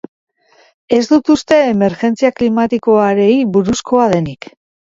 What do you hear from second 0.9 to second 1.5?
Ez dut